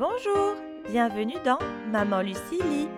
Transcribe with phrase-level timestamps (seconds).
[0.00, 0.54] Bonjour,
[0.88, 2.88] bienvenue dans Maman Lucie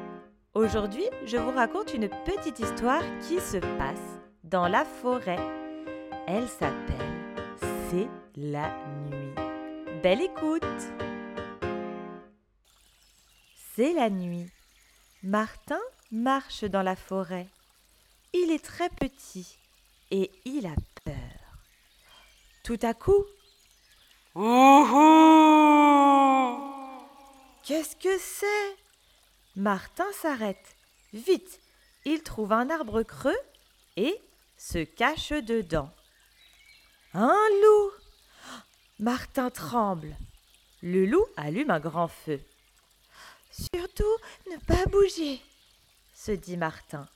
[0.55, 5.41] Aujourd'hui, je vous raconte une petite histoire qui se passe dans la forêt.
[6.29, 7.51] Elle s'appelle
[7.91, 8.71] C'est la
[9.11, 9.35] nuit.
[10.01, 10.63] Belle écoute
[13.75, 14.47] C'est la nuit.
[15.25, 15.81] Martin
[16.13, 17.49] marche dans la forêt.
[18.33, 19.59] Il est très petit
[20.13, 21.17] et il a peur.
[22.63, 23.25] Tout à coup,
[27.63, 28.77] Qu'est-ce que c'est?
[29.55, 30.77] Martin s'arrête.
[31.13, 31.61] Vite,
[32.05, 33.39] il trouve un arbre creux
[33.97, 34.21] et
[34.57, 35.91] se cache dedans.
[37.15, 37.91] Un loup
[38.99, 40.17] Martin tremble.
[40.83, 42.41] Le loup allume un grand feu.
[43.53, 44.17] Surtout
[44.51, 45.41] ne pas bouger,
[46.15, 47.09] se dit Martin.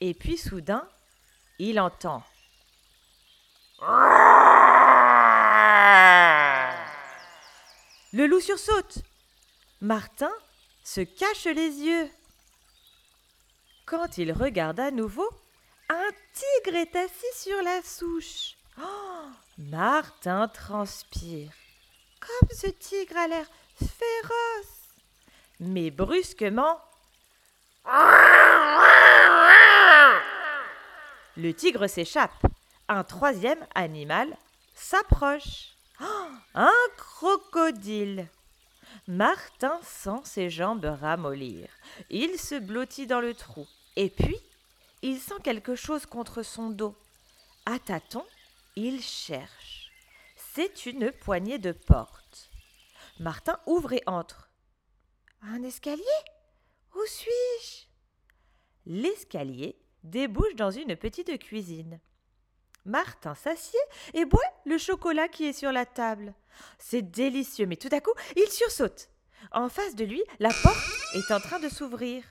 [0.00, 0.88] Et puis soudain,
[1.58, 2.22] il entend.
[8.12, 9.02] Le loup sursaute.
[9.82, 10.32] Martin
[10.82, 12.10] se cache les yeux.
[13.84, 15.28] Quand il regarde à nouveau,
[15.90, 18.56] un tigre est assis sur la souche.
[18.80, 19.26] Oh,
[19.58, 21.52] Martin transpire.
[22.20, 23.46] Comme ce tigre a l'air
[23.78, 24.94] féroce.
[25.60, 26.80] Mais brusquement,
[31.36, 32.46] le tigre s'échappe.
[32.88, 34.36] Un troisième animal
[34.74, 35.76] s'approche.
[36.00, 38.28] Oh, un crocodile.
[39.06, 41.68] Martin sent ses jambes ramollir.
[42.10, 43.66] Il se blottit dans le trou.
[43.96, 44.38] Et puis,
[45.02, 46.94] il sent quelque chose contre son dos.
[47.64, 48.26] À tâtons,
[48.76, 49.90] il cherche.
[50.36, 52.50] C'est une poignée de porte.
[53.18, 54.50] Martin ouvre et entre.
[55.42, 56.02] Un escalier?
[56.94, 57.86] Où suis-je?
[58.86, 62.00] L'escalier débouche dans une petite cuisine.
[62.86, 63.80] Martin s'assied
[64.14, 66.34] et boit le chocolat qui est sur la table.
[66.78, 69.08] C'est délicieux, mais tout à coup, il sursaute.
[69.52, 70.76] En face de lui, la porte
[71.14, 72.24] est en train de s'ouvrir.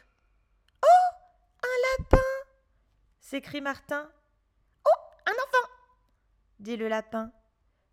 [0.83, 1.15] Oh
[1.63, 2.23] Un lapin
[3.19, 4.09] s'écrie Martin.
[4.85, 5.71] Oh Un enfant
[6.59, 7.31] dit le lapin.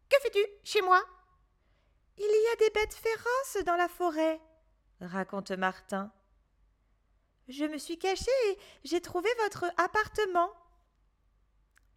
[0.09, 1.03] Que fais-tu chez moi?
[2.19, 4.41] Il y a des bêtes féroces dans la forêt,
[5.01, 6.13] raconte Martin.
[7.49, 10.51] Je me suis caché et j'ai trouvé votre appartement.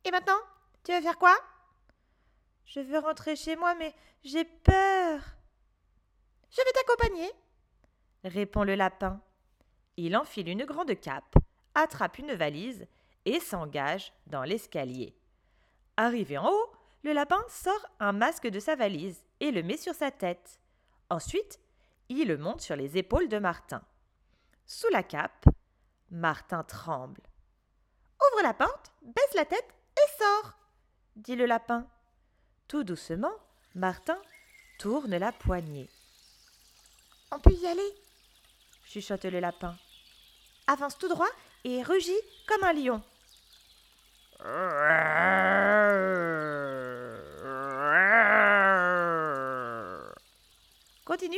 [0.03, 0.39] Et maintenant
[0.85, 1.35] tu veux faire quoi?
[2.66, 5.19] Je veux rentrer chez moi, mais j'ai peur.
[6.51, 7.31] Je vais t'accompagner,
[8.23, 9.22] répond le lapin.
[9.97, 11.35] Il enfile une grande cape,
[11.73, 12.88] attrape une valise
[13.25, 15.18] et s'engage dans l'escalier.
[15.97, 16.72] Arrivé en haut,
[17.03, 20.59] le lapin sort un masque de sa valise et le met sur sa tête.
[21.09, 21.59] Ensuite,
[22.09, 23.81] il le monte sur les épaules de Martin.
[24.66, 25.46] Sous la cape,
[26.12, 27.22] Martin tremble.
[28.22, 30.53] Ouvre la porte, baisse la tête et sors
[31.15, 31.85] dit le lapin.
[32.67, 33.31] Tout doucement,
[33.75, 34.17] Martin
[34.79, 35.89] tourne la poignée.
[37.31, 37.93] On peut y aller?
[38.85, 39.75] chuchote le lapin.
[40.67, 41.29] Avance tout droit
[41.63, 42.11] et rugis
[42.47, 43.03] comme un lion.
[51.03, 51.37] Continue.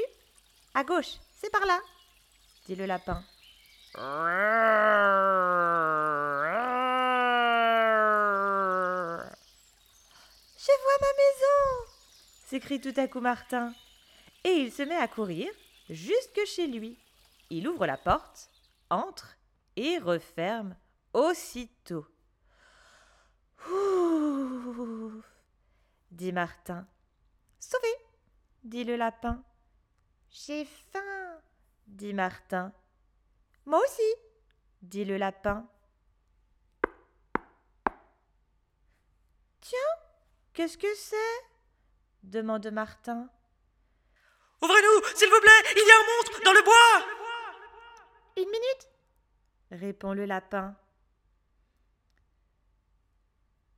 [0.74, 1.80] À gauche, c'est par là,
[2.68, 3.24] dit le lapin.
[12.48, 13.74] S'écrie tout à coup Martin.
[14.46, 15.52] Et il se met à courir
[15.90, 16.98] jusque chez lui.
[17.50, 18.50] Il ouvre la porte,
[18.90, 19.36] entre
[19.76, 20.76] et referme
[21.14, 22.06] aussitôt.
[23.70, 25.26] Ouf
[26.12, 26.88] dit Martin.
[27.60, 27.94] Sauvé
[28.64, 29.44] dit le lapin.
[30.30, 31.42] J'ai faim
[31.86, 32.72] dit Martin.
[33.66, 34.16] Moi aussi
[34.82, 35.68] dit le lapin.
[39.60, 39.80] Tiens,
[40.54, 41.47] qu'est-ce que c'est?
[42.28, 43.30] Demande Martin.
[44.62, 47.06] Ouvrez-nous, s'il vous plaît, il y a un monstre dans le bois
[48.38, 48.90] Une minute?
[49.72, 50.76] Répond le lapin.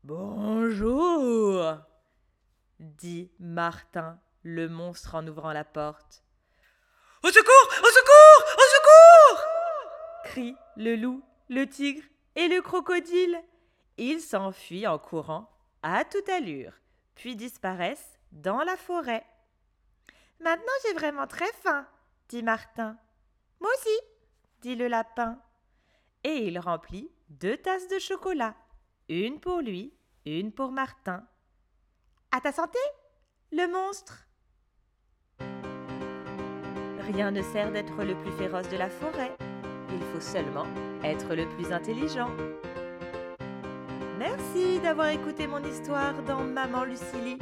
[0.04, 1.80] Bonjour
[2.80, 6.24] dit Martin, le monstre en ouvrant la porte.
[7.24, 9.46] Au secours Au secours Au secours
[10.24, 12.04] crient le loup, le tigre
[12.36, 13.42] et le crocodile.
[13.98, 15.50] Ils s'enfuient en courant
[15.82, 16.74] à toute allure,
[17.16, 19.26] puis disparaissent dans la forêt.
[20.40, 21.86] Maintenant j'ai vraiment très faim,
[22.30, 22.98] dit Martin.
[23.60, 24.00] Moi aussi,
[24.62, 25.40] dit le lapin.
[26.24, 28.56] Et il remplit deux tasses de chocolat,
[29.08, 29.94] une pour lui,
[30.26, 31.26] une pour Martin.
[32.32, 32.80] À ta santé,
[33.52, 34.26] le monstre.
[37.14, 39.36] Rien ne sert d'être le plus féroce de la forêt.
[39.92, 40.68] Il faut seulement
[41.04, 42.30] être le plus intelligent.
[44.20, 47.40] Merci d'avoir écouté mon histoire dans Maman Lucilie.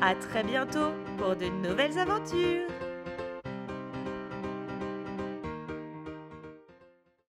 [0.00, 2.68] À très bientôt pour de nouvelles aventures